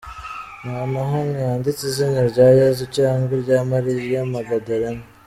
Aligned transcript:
Nta 0.61 0.79
na 0.93 1.03
hamwe 1.11 1.37
handitse 1.49 1.83
izina 1.91 2.21
rya 2.31 2.47
Yezu 2.59 2.83
cyangwa 2.97 3.31
irya 3.37 3.59
Mariya 3.71 4.19
Magdalena. 4.33 5.03